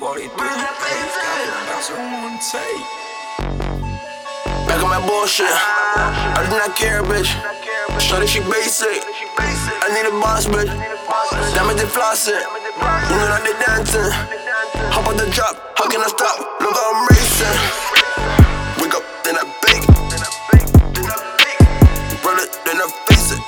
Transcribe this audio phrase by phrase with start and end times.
[0.00, 2.86] That's what I wanna take.
[4.68, 5.50] Back on my bullshit.
[5.50, 7.34] I do not care, bitch.
[7.98, 9.02] Shorty, she basic.
[9.38, 10.70] I need a boss, bitch.
[11.52, 12.38] Damn it, they flossing.
[12.38, 14.12] You know that they dancing.
[14.94, 16.46] Hop on the drop, how can I stop?
[16.60, 17.58] Look, I'm racing.
[18.80, 19.82] Wake up, then I bake.
[22.22, 23.42] Roll it, then I face it.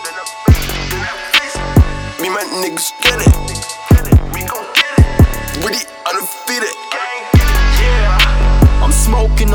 [2.21, 3.50] Me, my niggas get it.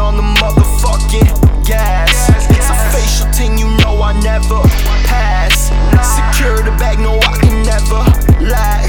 [0.06, 2.30] On the motherfucking gas.
[2.30, 4.62] It's a facial thing, you know I never
[5.10, 5.74] pass.
[6.14, 8.02] Secure the bag, no, I can never
[8.46, 8.86] lag.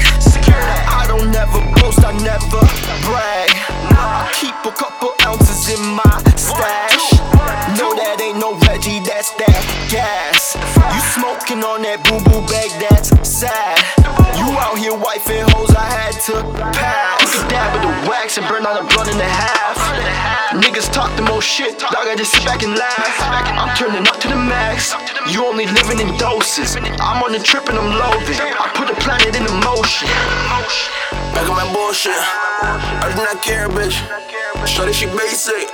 [1.01, 2.61] I don't never boast, I never
[3.09, 3.49] brag.
[3.97, 7.05] I keep a couple ounces in my stash.
[7.79, 10.53] No, that ain't no Reggie, that's that gas.
[10.93, 13.81] You smoking on that boo boo bag, that's sad.
[14.37, 16.35] You out here wifing hoes, I had to
[16.77, 16.96] pass.
[17.45, 19.77] Dab with the wax and burn all the blood in the half.
[20.57, 22.07] Niggas talk the most shit, dog.
[22.07, 22.97] I just sit back and laugh.
[23.53, 24.95] I'm turning up to the max.
[25.29, 26.75] You only living in doses.
[26.75, 28.39] I'm on the trip and I'm loathing.
[28.41, 30.09] I put the planet in motion.
[31.35, 32.15] Back on my bullshit.
[32.15, 34.01] I do not care, bitch.
[34.65, 35.69] Shorty, she basic.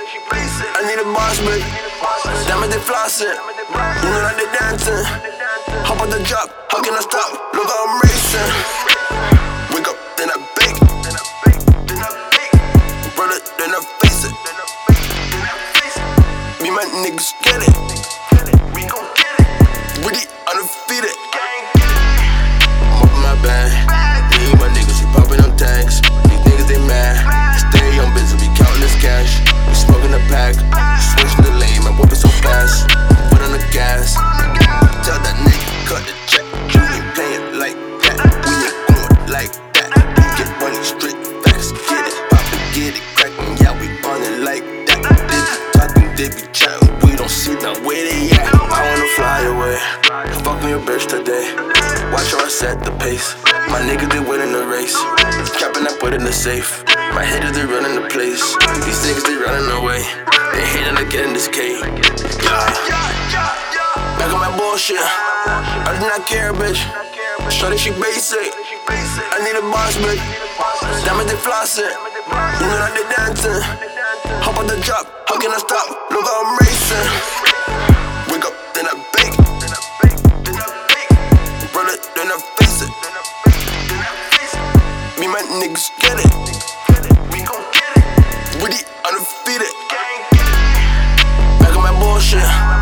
[0.76, 1.64] I need a boss, bitch.
[1.64, 3.32] It, they flossing.
[3.32, 5.04] You know that they dancing.
[5.86, 7.54] Hop on the drop, how can I stop?
[7.54, 8.93] Look, I'm racing.
[16.92, 18.13] Niggas get it.
[49.64, 51.48] Fuck me your bitch today.
[52.12, 53.32] Watch how I set the pace.
[53.72, 54.92] My niggas, they winning the race.
[55.56, 56.84] Trapping, I put in the safe.
[57.16, 58.44] My haters, they running the place.
[58.84, 60.04] These niggas, they running away.
[60.52, 61.80] They hating to get in this cave.
[61.80, 62.60] Yeah.
[64.20, 65.00] Back on my bullshit.
[65.00, 66.84] I do not care, bitch.
[67.48, 68.52] Shorty, she basic.
[69.32, 70.20] I need a boss, bitch.
[71.08, 71.88] Damn it, they flossing.
[71.88, 73.64] You know that they dancing.
[74.44, 75.88] Hop on the drop, how can I stop?
[76.12, 77.33] Look, how I'm racing.
[85.34, 86.32] my niggas get it.
[87.32, 88.62] We gon' get it.
[88.62, 89.66] With the undefeated.
[91.58, 92.73] Back on my bullshit.